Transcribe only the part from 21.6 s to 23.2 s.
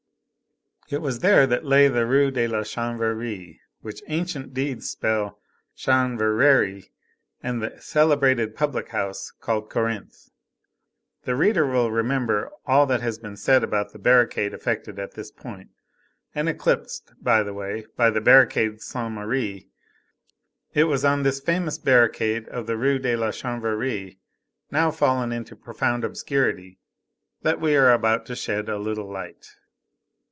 barricade of the Rue de